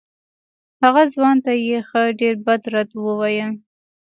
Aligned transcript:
هغه 0.83 1.03
ځوان 1.13 1.37
ته 1.45 1.51
یې 1.65 1.77
ښه 1.89 2.01
ډېر 2.19 2.35
بد 2.45 2.61
رد 2.73 2.89
وویل. 3.05 3.51